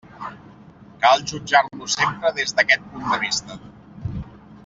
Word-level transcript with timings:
Cal 1.03 1.21
jutjar-lo 1.31 1.89
sempre 1.97 2.33
des 2.39 2.57
d'aquest 2.61 2.89
punt 2.95 3.07
de 3.13 3.23
vista. 3.27 3.59